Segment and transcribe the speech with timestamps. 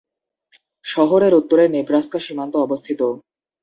[0.85, 3.01] শহরের উত্তরে নেব্রাস্কা সীমান্ত অবস্থিত।